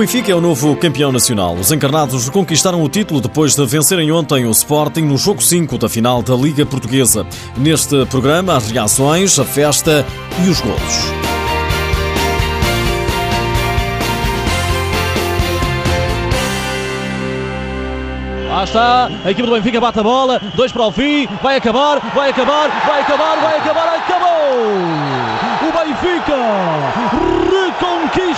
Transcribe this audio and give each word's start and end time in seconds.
Benfica 0.00 0.32
é 0.32 0.34
o 0.34 0.40
novo 0.40 0.74
campeão 0.76 1.12
nacional. 1.12 1.54
Os 1.54 1.70
encarnados 1.72 2.30
conquistaram 2.30 2.82
o 2.82 2.88
título 2.88 3.20
depois 3.20 3.54
de 3.54 3.66
vencerem 3.66 4.10
ontem 4.10 4.46
o 4.46 4.50
Sporting 4.50 5.02
no 5.02 5.18
jogo 5.18 5.42
5 5.42 5.76
da 5.76 5.90
final 5.90 6.22
da 6.22 6.34
Liga 6.34 6.64
Portuguesa. 6.64 7.26
Neste 7.54 8.06
programa, 8.06 8.56
as 8.56 8.70
reações, 8.70 9.38
a 9.38 9.44
festa 9.44 10.06
e 10.42 10.48
os 10.48 10.58
golos. 10.58 10.80
Lá 18.48 18.64
está, 18.64 19.10
a 19.22 19.30
equipe 19.30 19.46
do 19.46 19.54
Benfica 19.54 19.82
bate 19.82 20.00
a 20.00 20.02
bola, 20.02 20.40
dois 20.54 20.72
para 20.72 20.86
o 20.86 20.90
fim, 20.90 21.28
vai 21.42 21.56
acabar, 21.56 22.00
vai 22.14 22.30
acabar, 22.30 22.70
vai 22.86 23.02
acabar, 23.02 23.38
vai 23.38 23.58
acabar, 23.58 23.96
acabou! 23.96 24.30
O 25.68 25.72
Benfica 25.78 26.36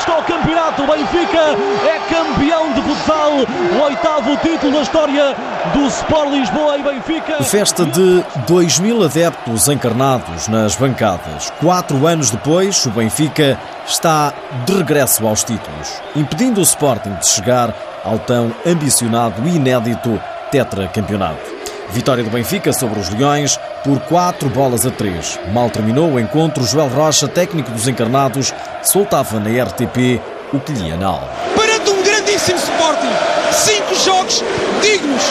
reconquista 0.02 0.18
o 0.18 0.22
campeonato. 0.24 0.82
O 0.82 0.86
Benfica 0.86 1.56
é 1.86 1.98
campeão 2.12 2.72
de 2.72 2.82
futsal, 2.82 3.32
o 3.32 3.82
oitavo 3.84 4.36
título 4.38 4.72
da 4.72 4.82
história 4.82 5.36
do 5.72 5.86
Sport 5.86 6.30
Lisboa 6.30 6.78
e 6.78 6.82
Benfica. 6.82 7.42
Festa 7.42 7.84
de 7.84 8.24
2 8.46 8.80
mil 8.80 9.02
adeptos 9.04 9.68
encarnados 9.68 10.48
nas 10.48 10.74
bancadas. 10.76 11.52
Quatro 11.60 12.06
anos 12.06 12.30
depois, 12.30 12.84
o 12.86 12.90
Benfica 12.90 13.58
está 13.86 14.32
de 14.64 14.76
regresso 14.76 15.26
aos 15.26 15.44
títulos, 15.44 16.00
impedindo 16.16 16.60
o 16.60 16.64
Sporting 16.64 17.14
de 17.14 17.28
chegar 17.28 17.74
ao 18.04 18.18
tão 18.18 18.52
ambicionado 18.66 19.46
e 19.46 19.56
inédito 19.56 20.20
tetracampeonato. 20.50 21.61
Vitória 21.90 22.24
do 22.24 22.30
Benfica 22.30 22.72
sobre 22.72 22.98
os 22.98 23.10
Leões 23.10 23.58
por 23.84 24.00
4 24.00 24.48
bolas 24.48 24.86
a 24.86 24.90
3. 24.90 25.38
Mal 25.52 25.68
terminou 25.70 26.12
o 26.12 26.20
encontro, 26.20 26.64
Joel 26.64 26.88
Rocha, 26.88 27.28
técnico 27.28 27.70
dos 27.70 27.86
encarnados, 27.88 28.54
soltava 28.82 29.38
na 29.38 29.50
RTP 29.62 30.20
o 30.52 30.60
que 30.60 30.72
lhe 30.72 30.88
ia 30.88 30.96
na 30.96 31.06
alma. 31.06 31.28
Perante 31.56 31.90
um 31.90 32.02
grandíssimo 32.02 32.58
Sporting, 32.58 33.12
cinco 33.52 33.94
jogos 33.94 34.42
dignos, 34.80 35.22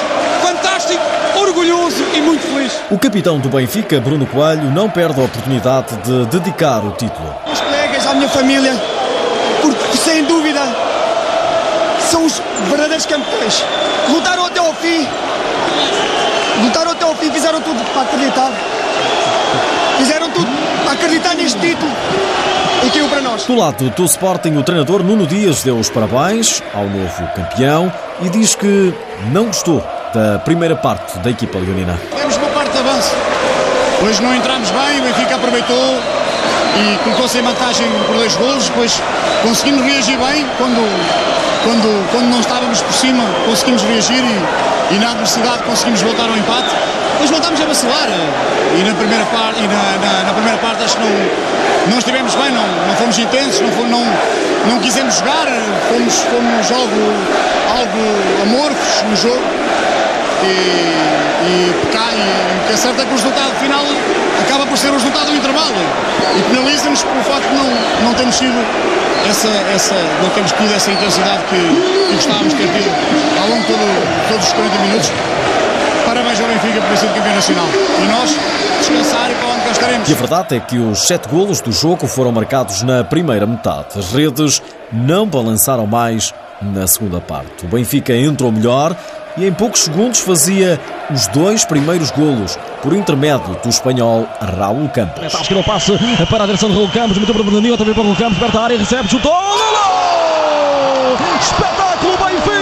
fantástico, 0.42 1.02
orgulhoso 1.40 2.04
e 2.14 2.22
muito 2.22 2.42
feliz. 2.42 2.72
O 2.90 2.98
capitão 2.98 3.40
do 3.40 3.50
Benfica, 3.50 4.00
Bruno 4.00 4.26
Coelho, 4.26 4.70
não 4.72 4.90
perde 4.90 5.20
a 5.20 5.24
oportunidade 5.24 5.96
de 5.98 6.26
dedicar 6.28 6.80
o 6.86 6.92
título. 6.92 7.36
Os 7.52 7.60
colegas, 7.60 8.06
à 8.08 8.14
minha 8.14 8.30
família, 8.30 8.74
porque 9.62 9.98
sem 9.98 10.24
dúvida 10.26 10.62
são 12.10 12.26
os 12.26 12.42
verdadeiros 12.68 13.06
campeões. 13.06 13.64
Lutaram 14.10 14.46
até 14.46 14.60
ao 14.60 14.74
fim. 14.74 15.08
Lutaram 16.64 16.92
até 16.92 17.06
ao 17.06 17.16
fim, 17.16 17.32
fizeram 17.32 17.62
tudo 17.62 17.84
para 17.94 18.02
acreditar. 18.04 18.52
Fizeram 19.98 20.30
tudo 20.30 20.48
para 20.84 20.94
acreditar 20.94 21.36
neste 21.36 21.60
título. 21.60 21.92
E 22.84 22.90
que 22.90 23.04
para 23.08 23.22
nós. 23.22 23.46
Do 23.46 23.56
lado 23.56 23.90
do 23.92 24.06
Sporting, 24.06 24.58
o 24.58 24.64
treinador 24.64 25.04
Nuno 25.04 25.28
Dias 25.28 25.64
deu 25.64 25.78
os 25.78 25.90
parabéns 25.90 26.64
ao 26.74 26.86
novo 26.86 27.28
campeão 27.36 27.92
e 28.22 28.30
diz 28.30 28.56
que 28.56 28.94
não 29.32 29.46
gostou 29.46 29.86
da 30.14 30.40
primeira 30.40 30.76
parte 30.76 31.18
da 31.20 31.30
equipa 31.30 31.60
leonina. 31.60 32.00
Temos 32.16 32.38
uma 32.38 32.48
parte 32.50 32.72
de 32.72 32.80
avanço. 32.80 33.16
Hoje 34.04 34.22
não 34.22 34.34
entramos 34.34 34.70
bem, 34.72 35.00
o 35.00 35.04
Benfica 35.04 35.36
aproveitou 35.36 36.00
e 36.76 36.98
colocou-se 37.04 37.38
em 37.38 37.42
vantagem 37.42 37.88
por 38.08 38.16
dois 38.16 38.36
golos, 38.36 38.70
depois 38.70 39.02
conseguimos 39.44 39.82
reagir 39.84 40.18
bem 40.18 40.46
quando, 40.58 40.82
quando, 41.64 42.12
quando 42.12 42.30
não 42.30 42.40
estávamos 42.40 42.82
por 42.82 42.94
cima, 42.94 43.24
conseguimos 43.46 43.84
reagir 43.84 44.24
e, 44.24 44.96
e 44.96 44.98
na 45.00 45.12
adversidade 45.12 45.64
conseguimos 45.64 46.02
voltar 46.02 46.30
ao 46.30 46.38
empate. 46.38 46.70
Depois 47.14 47.30
voltámos 47.30 47.62
a 47.62 47.66
vacilar. 47.66 48.08
E 48.74 48.84
na 48.84 48.96
primeira 48.96 49.26
parte, 49.26 49.60
e 49.60 49.68
na, 49.68 50.08
na, 50.08 50.24
na 50.24 50.34
primeira 50.34 50.58
parte 50.58 50.84
acho 50.84 50.96
que 50.96 51.04
não, 51.04 51.92
não 51.92 51.98
estivemos 52.00 52.34
bem, 52.36 52.52
não, 52.52 52.66
não 52.88 52.96
fomos 52.96 53.20
intensos, 53.20 53.60
não, 53.62 53.86
não, 53.86 54.06
não 54.68 54.80
quisemos 54.80 55.16
jogar, 55.16 55.48
fomos, 55.90 56.20
fomos 56.22 56.72
algo, 56.72 57.14
algo 57.78 58.44
amorfos 58.44 59.04
no 59.10 59.16
jogo 59.16 59.61
e, 60.44 61.22
e, 61.46 61.68
e 61.68 61.70
o 61.70 62.66
que 62.68 62.74
é 62.74 62.78
certo 62.78 63.02
é 63.02 63.06
que 63.06 63.12
o 63.12 63.16
resultado 63.16 63.54
final 63.60 63.84
acaba 64.42 64.66
por 64.66 64.78
ser 64.78 64.90
o 64.90 64.94
resultado 64.94 65.28
do 65.28 65.36
intervalo 65.36 65.76
e 66.38 66.42
penaliza-nos 66.44 67.04
pelo 67.04 67.24
facto 67.24 67.48
de 67.50 67.56
não, 67.56 67.66
não 68.06 68.14
termos 68.14 68.36
sido 68.36 68.58
essa, 69.30 69.48
essa, 69.74 69.96
não 70.22 70.30
termos 70.30 70.52
tido 70.52 70.74
essa 70.74 70.92
intensidade 70.92 71.44
que, 71.50 72.08
que 72.08 72.16
gostávamos 72.16 72.54
de 72.54 72.60
ter 72.60 72.68
tido 72.68 72.92
ao 73.42 73.50
longo 73.50 73.62
de 73.62 73.68
todo, 73.68 74.28
todos 74.30 74.48
os 74.48 74.54
40 74.54 74.78
minutos. 74.80 75.12
Parabéns 76.06 76.40
ao 76.40 76.48
Benfica 76.48 76.82
por 76.82 76.90
ter 76.90 76.98
sido 76.98 77.14
campeão 77.14 77.36
nacional. 77.36 77.68
E 78.00 78.06
nós 78.06 78.36
descansar 78.80 79.32
e 79.32 79.36
para 79.36 79.48
onde 79.48 79.62
cá 79.62 79.72
estaremos. 79.72 80.10
E 80.10 80.14
a 80.14 80.16
verdade 80.16 80.56
é 80.56 80.60
que 80.60 80.78
os 80.78 81.08
sete 81.08 81.28
golos 81.30 81.62
do 81.62 81.72
jogo 81.72 82.08
foram 82.08 82.32
marcados 82.32 82.82
na 82.84 83.04
primeira 83.04 83.46
metade. 83.46 83.98
As 83.98 84.12
redes 84.12 84.62
não 84.92 85.28
balançaram 85.28 85.86
mais 85.86 86.34
na 86.62 86.88
segunda 86.88 87.20
parte. 87.20 87.66
O 87.66 87.70
Benfica 87.70 88.16
entrou 88.16 88.52
melhor 88.52 88.96
e 89.38 89.46
em 89.46 89.54
poucos 89.54 89.82
segundos 89.82 90.20
fazia 90.20 90.80
os 91.10 91.28
dois 91.28 91.64
primeiros 91.66 92.12
golos 92.12 92.58
por 92.82 92.94
intermédio 92.94 93.58
do 93.64 93.70
espanhol 93.70 94.28
Raul 94.40 94.90
Campos. 94.90 95.48
Que 95.48 95.54
não 95.54 95.64
passe 95.64 95.92
para 96.30 96.44
a 96.44 96.48
direção 96.48 96.70
de 96.70 96.76
Raul 96.76 96.90
Campos, 96.90 97.18
muito 97.18 97.34
para 97.34 97.42
o 97.42 97.46
Fernandinho, 97.46 97.74
outra 97.74 97.86
vez 97.86 97.98
para 97.98 98.08
o 98.08 98.16
Campos, 98.16 98.38
perto 98.38 98.54
da 98.54 98.64
área, 98.64 98.78
recebe, 98.78 99.10
chutou, 99.10 99.32
golo! 99.32 99.62
Espetáculo 101.40 102.18
Benfica! 102.18 102.61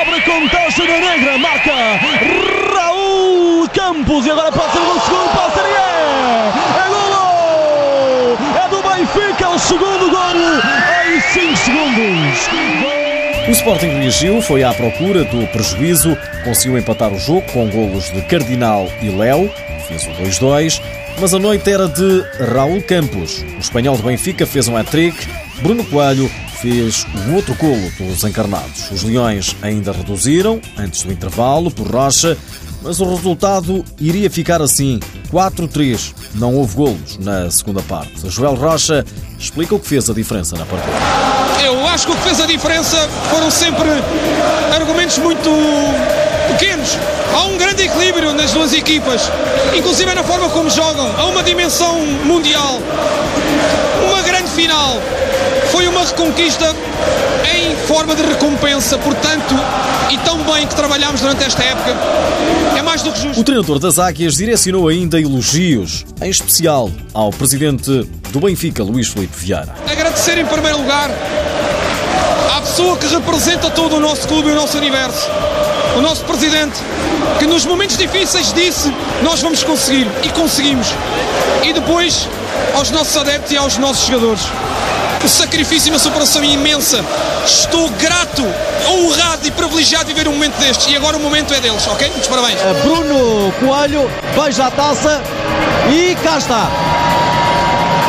Abre 0.00 0.14
a 0.14 0.22
contagem 0.22 0.86
na 0.86 0.98
negra, 0.98 1.38
marca 1.38 1.72
Raul 2.74 3.68
Campos 3.68 4.24
e 4.24 4.30
agora 4.30 4.50
pode 4.50 4.72
ser 4.72 4.78
o 4.78 5.00
segundo 5.00 5.30
e 5.66 5.74
é, 5.76 6.52
é 6.78 6.88
golo! 6.88 8.38
É 8.56 8.68
do 8.68 8.82
Benfica, 8.82 9.48
o 9.50 9.58
segundo 9.58 10.10
golo 10.10 10.62
em 11.06 11.20
5 11.20 11.56
segundos. 11.56 12.48
O 13.48 13.50
Sporting 13.50 13.88
reagiu, 13.88 14.40
foi 14.40 14.62
à 14.62 14.72
procura 14.72 15.24
do 15.24 15.46
prejuízo, 15.48 16.16
conseguiu 16.44 16.78
empatar 16.78 17.12
o 17.12 17.18
jogo 17.18 17.42
com 17.52 17.68
golos 17.68 18.10
de 18.10 18.22
Cardinal 18.22 18.88
e 19.02 19.10
Léo, 19.10 19.52
fez 19.86 20.06
o 20.06 20.10
2-2, 20.22 20.80
mas 21.20 21.34
a 21.34 21.38
noite 21.38 21.70
era 21.70 21.88
de 21.88 22.24
Raul 22.54 22.80
Campos. 22.82 23.44
O 23.56 23.60
espanhol 23.60 23.96
do 23.96 24.02
Benfica 24.02 24.46
fez 24.46 24.66
um 24.68 24.76
hat-trick, 24.76 25.26
Bruno 25.62 25.84
Coelho 25.84 26.30
fez 26.60 27.06
um 27.26 27.34
outro 27.34 27.54
golo 27.54 27.90
dos 27.98 28.22
encarnados. 28.24 28.90
Os 28.90 29.02
Leões 29.02 29.56
ainda 29.62 29.92
reduziram, 29.92 30.60
antes 30.76 31.02
do 31.02 31.12
intervalo, 31.12 31.70
por 31.70 31.86
Rocha, 31.86 32.36
mas 32.82 33.00
o 33.00 33.14
resultado 33.14 33.84
iria 33.98 34.30
ficar 34.30 34.62
assim: 34.62 35.00
4-3. 35.32 36.14
Não 36.34 36.54
houve 36.54 36.76
golos 36.76 37.18
na 37.18 37.50
segunda 37.50 37.82
parte. 37.82 38.12
Joel 38.28 38.54
Rocha 38.54 39.04
explica 39.38 39.74
o 39.74 39.80
que 39.80 39.86
fez 39.86 40.08
a 40.08 40.14
diferença 40.14 40.56
na 40.56 40.64
partida. 40.64 40.96
Eu 41.64 41.86
acho 41.86 42.06
que 42.06 42.12
o 42.12 42.16
que 42.16 42.22
fez 42.22 42.40
a 42.40 42.46
diferença 42.46 42.96
foram 43.30 43.50
sempre 43.50 43.88
argumentos 44.74 45.18
muito 45.18 45.50
pequenos. 46.48 46.96
Há 47.34 47.44
um 47.44 47.56
grande 47.56 47.82
equilíbrio 47.82 48.32
nas 48.32 48.52
duas 48.52 48.72
equipas, 48.72 49.30
inclusive 49.76 50.14
na 50.14 50.24
forma 50.24 50.48
como 50.48 50.68
jogam. 50.68 51.10
Há 51.16 51.26
uma 51.26 51.42
dimensão 51.42 52.00
mundial, 52.24 52.80
reconquista 56.10 56.74
em 57.54 57.76
forma 57.86 58.14
de 58.14 58.22
recompensa, 58.22 58.98
portanto, 58.98 59.54
e 60.10 60.18
tão 60.18 60.38
bem 60.44 60.66
que 60.66 60.74
trabalhámos 60.74 61.20
durante 61.20 61.44
esta 61.44 61.62
época, 61.62 61.96
é 62.76 62.82
mais 62.82 63.02
do 63.02 63.12
que 63.12 63.20
justo. 63.20 63.40
O 63.40 63.44
treinador 63.44 63.78
das 63.78 63.98
Águias 63.98 64.36
direcionou 64.36 64.88
ainda 64.88 65.20
elogios, 65.20 66.04
em 66.20 66.30
especial 66.30 66.90
ao 67.12 67.30
presidente 67.30 67.90
do 68.30 68.40
Benfica, 68.40 68.82
Luís 68.82 69.08
Felipe 69.08 69.36
Vieira. 69.36 69.74
Agradecer 69.90 70.38
em 70.38 70.46
primeiro 70.46 70.78
lugar 70.78 71.10
à 72.56 72.60
pessoa 72.60 72.96
que 72.96 73.06
representa 73.06 73.70
todo 73.70 73.96
o 73.96 74.00
nosso 74.00 74.26
clube 74.26 74.48
e 74.48 74.52
o 74.52 74.54
nosso 74.54 74.76
universo, 74.76 75.28
o 75.96 76.00
nosso 76.00 76.24
presidente, 76.24 76.78
que 77.38 77.46
nos 77.46 77.64
momentos 77.64 77.96
difíceis 77.96 78.52
disse: 78.52 78.92
Nós 79.22 79.40
vamos 79.40 79.62
conseguir, 79.62 80.06
e 80.24 80.28
conseguimos. 80.30 80.88
E 81.62 81.72
depois 81.72 82.28
aos 82.74 82.90
nossos 82.90 83.16
adeptos 83.16 83.52
e 83.52 83.56
aos 83.56 83.76
nossos 83.78 84.06
jogadores 84.06 84.42
o 85.24 85.28
sacrifício 85.28 85.88
e 85.88 85.90
uma 85.92 85.98
superação 85.98 86.42
imensa. 86.42 87.04
Estou 87.44 87.88
grato, 87.90 88.42
honrado 88.88 89.46
e 89.46 89.50
privilegiado 89.50 90.06
de 90.06 90.14
viver 90.14 90.28
um 90.28 90.32
momento 90.32 90.56
destes. 90.58 90.86
E 90.88 90.96
agora 90.96 91.16
o 91.16 91.20
momento 91.20 91.52
é 91.52 91.60
deles, 91.60 91.86
ok? 91.86 92.08
Muitos 92.10 92.28
parabéns. 92.28 92.58
Bruno 92.82 93.52
Coelho 93.60 94.10
beija 94.34 94.66
a 94.66 94.70
taça 94.70 95.22
e 95.90 96.16
cá 96.22 96.38
está. 96.38 96.70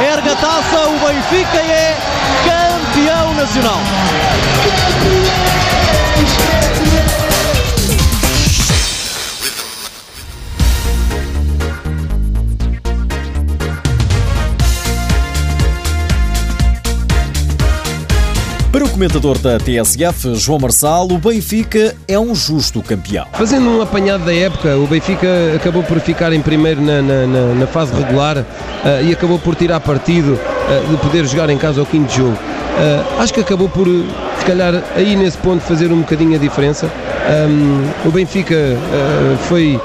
Erga 0.01 0.31
a 0.31 0.36
taça, 0.36 0.88
o 0.88 1.00
Benfica 1.06 1.57
é 1.57 1.97
campeão 2.45 3.33
nacional. 3.33 3.80
Comentador 19.01 19.39
da 19.39 19.57
TSF, 19.57 20.36
João 20.36 20.59
Marçal, 20.59 21.07
o 21.07 21.18
Benfica 21.18 21.95
é 22.07 22.19
um 22.19 22.36
justo 22.36 22.83
campeão. 22.83 23.25
Fazendo 23.33 23.68
um 23.68 23.81
apanhado 23.81 24.24
da 24.24 24.31
época, 24.31 24.77
o 24.77 24.86
Benfica 24.86 25.27
acabou 25.56 25.81
por 25.81 26.00
ficar 26.00 26.31
em 26.31 26.39
primeiro 26.39 26.80
na, 26.80 27.01
na, 27.01 27.25
na, 27.25 27.56
na 27.56 27.65
fase 27.65 27.92
regular 27.95 28.38
uh, 28.38 28.45
e 29.03 29.12
acabou 29.12 29.39
por 29.39 29.56
tirar 29.56 29.80
partido 29.80 30.33
uh, 30.33 30.88
de 30.88 30.98
poder 30.98 31.25
jogar 31.25 31.50
em 31.50 31.57
casa 31.57 31.80
ao 31.80 31.86
quinto 31.88 32.13
jogo. 32.13 32.38
Uh, 32.38 33.21
acho 33.24 33.33
que 33.33 33.39
acabou 33.39 33.68
por, 33.68 33.88
se 33.88 34.45
calhar, 34.45 34.83
aí 34.95 35.15
nesse 35.15 35.39
ponto 35.39 35.62
fazer 35.62 35.92
um 35.92 36.01
bocadinho 36.01 36.36
a 36.36 36.39
diferença. 36.39 36.88
Um, 37.31 38.07
o 38.07 38.12
Benfica 38.12 38.78
foi 39.48 39.80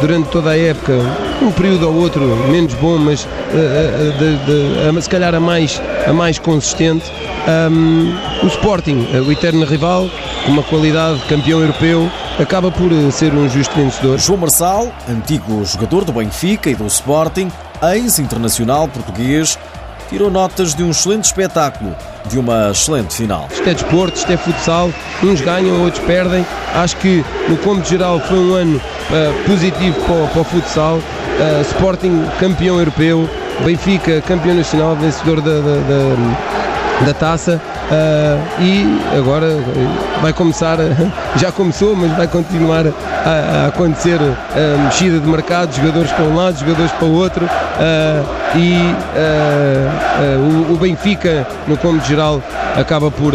durante 0.00 0.30
toda 0.30 0.50
a 0.50 0.58
época, 0.58 0.94
um 1.42 1.50
período 1.52 1.88
ou 1.88 1.94
outro 1.94 2.22
menos 2.48 2.72
bom, 2.74 2.96
mas 2.96 3.28
de, 3.52 4.36
de, 4.46 4.92
de, 4.92 5.02
se 5.02 5.10
calhar 5.10 5.34
a 5.34 5.40
mais, 5.40 5.80
a 6.06 6.12
mais 6.12 6.38
consistente. 6.38 7.04
Um, 7.46 8.14
o 8.42 8.46
Sporting, 8.46 9.06
o 9.26 9.30
eterno 9.30 9.64
rival, 9.66 10.08
com 10.44 10.52
uma 10.52 10.62
qualidade 10.62 11.18
de 11.18 11.26
campeão 11.26 11.60
europeu, 11.60 12.10
acaba 12.40 12.70
por 12.70 12.90
ser 13.12 13.32
um 13.34 13.48
justo 13.48 13.74
vencedor. 13.76 14.18
João 14.18 14.38
Marçal, 14.38 14.92
antigo 15.08 15.64
jogador 15.64 16.04
do 16.04 16.12
Benfica 16.12 16.70
e 16.70 16.74
do 16.74 16.86
Sporting, 16.86 17.50
ex-internacional 17.94 18.88
português, 18.88 19.58
tirou 20.08 20.30
notas 20.30 20.74
de 20.74 20.82
um 20.82 20.90
excelente 20.90 21.24
espetáculo, 21.24 21.94
de 22.26 22.38
uma 22.38 22.70
excelente 22.70 23.14
final. 23.14 23.48
Isto 23.50 23.68
é 23.68 23.74
desporto, 23.74 24.18
isto 24.18 24.32
é 24.32 24.36
futsal, 24.36 24.90
uns 25.22 25.40
ganham, 25.40 25.82
outros 25.82 26.04
perdem. 26.04 26.44
Acho 26.74 26.96
que 26.96 27.24
no 27.48 27.56
cômputo 27.58 27.88
geral 27.88 28.20
foi 28.20 28.38
um 28.38 28.54
ano 28.54 28.76
uh, 28.76 29.48
positivo 29.48 29.96
para, 30.04 30.26
para, 30.28 30.40
o 30.40 30.44
futsal. 30.44 30.96
Uh, 30.96 31.60
Sporting 31.62 32.24
campeão 32.40 32.78
europeu, 32.78 33.28
Benfica 33.64 34.20
campeão 34.22 34.54
nacional, 34.54 34.96
vencedor 34.96 35.40
da, 35.40 35.60
da, 35.60 35.76
da 35.76 36.56
da 37.04 37.12
taça 37.12 37.60
uh, 37.90 38.62
e 38.62 39.16
agora 39.16 39.48
vai 40.20 40.32
começar, 40.32 40.78
já 41.36 41.52
começou, 41.52 41.94
mas 41.94 42.12
vai 42.12 42.26
continuar 42.26 42.86
a, 42.86 43.64
a 43.64 43.66
acontecer 43.68 44.18
a 44.20 44.84
mexida 44.84 45.18
de 45.18 45.26
mercado, 45.26 45.74
jogadores 45.74 46.10
para 46.12 46.24
um 46.24 46.36
lado, 46.36 46.58
jogadores 46.58 46.92
para 46.92 47.04
o 47.04 47.12
outro. 47.12 47.44
Uh, 47.44 48.56
e 48.56 48.78
uh, 48.80 50.72
o, 50.72 50.76
Benfica, 50.76 51.46
no 51.66 51.76
cômodo 51.76 52.04
geral, 52.04 52.42
acaba 52.76 53.10
por, 53.10 53.32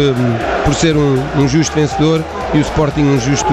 por 0.64 0.74
ser 0.74 0.96
um, 0.96 1.22
um, 1.36 1.48
justo 1.48 1.74
vencedor 1.74 2.24
e 2.52 2.58
o 2.58 2.60
Sporting 2.60 3.02
um 3.02 3.20
justo 3.20 3.52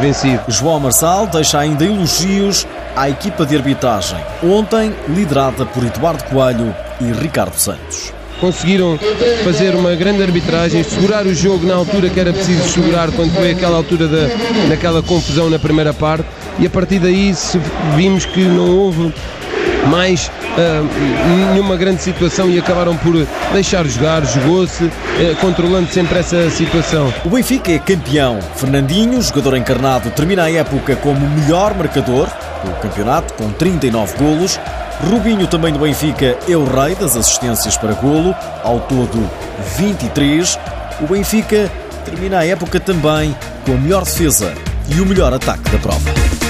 vencido. 0.00 0.42
João 0.48 0.80
Marçal 0.80 1.26
deixa 1.26 1.58
ainda 1.58 1.84
elogios 1.84 2.66
à 2.96 3.08
equipa 3.08 3.46
de 3.46 3.56
arbitragem, 3.56 4.18
ontem 4.42 4.94
liderada 5.08 5.64
por 5.66 5.84
Eduardo 5.84 6.24
Coelho 6.24 6.74
e 7.00 7.12
Ricardo 7.12 7.54
Santos 7.54 8.12
conseguiram 8.40 8.98
fazer 9.44 9.74
uma 9.74 9.94
grande 9.94 10.22
arbitragem, 10.22 10.82
segurar 10.82 11.26
o 11.26 11.34
jogo 11.34 11.66
na 11.66 11.74
altura 11.74 12.08
que 12.08 12.20
era 12.20 12.32
preciso 12.32 12.68
segurar, 12.68 13.10
quando 13.12 13.32
foi 13.34 13.52
aquela 13.52 13.76
altura 13.76 14.08
da, 14.08 14.28
daquela 14.68 15.02
confusão 15.02 15.48
na 15.50 15.58
primeira 15.58 15.92
parte, 15.92 16.24
e 16.58 16.66
a 16.66 16.70
partir 16.70 16.98
daí 16.98 17.34
vimos 17.96 18.24
que 18.26 18.40
não 18.40 18.70
houve 18.70 19.12
mais 19.88 20.26
uh, 20.26 21.50
nenhuma 21.52 21.76
grande 21.76 22.02
situação 22.02 22.50
e 22.50 22.58
acabaram 22.58 22.96
por 22.96 23.14
deixar 23.52 23.86
jogar, 23.86 24.24
jogou-se, 24.24 24.84
uh, 24.84 24.90
controlando 25.40 25.90
sempre 25.92 26.18
essa 26.18 26.50
situação. 26.50 27.12
O 27.24 27.28
Benfica 27.28 27.72
é 27.72 27.78
campeão. 27.78 28.38
Fernandinho, 28.56 29.20
jogador 29.20 29.56
encarnado, 29.56 30.10
termina 30.10 30.44
a 30.44 30.50
época 30.50 30.96
como 30.96 31.20
melhor 31.30 31.74
marcador 31.74 32.28
do 32.64 32.70
campeonato, 32.80 33.34
com 33.34 33.50
39 33.50 34.16
golos. 34.16 34.58
Rubinho, 35.04 35.46
também 35.46 35.72
do 35.72 35.78
Benfica, 35.78 36.38
é 36.48 36.56
o 36.56 36.64
rei 36.64 36.94
das 36.94 37.16
assistências 37.16 37.76
para 37.76 37.92
golo, 37.92 38.34
ao 38.62 38.80
todo 38.80 39.28
23. 39.76 40.58
O 41.00 41.06
Benfica 41.06 41.70
termina 42.04 42.38
a 42.38 42.46
época 42.46 42.80
também 42.80 43.36
com 43.64 43.72
a 43.72 43.76
melhor 43.76 44.04
defesa 44.04 44.52
e 44.88 45.00
o 45.00 45.06
melhor 45.06 45.32
ataque 45.32 45.70
da 45.70 45.78
prova. 45.78 46.43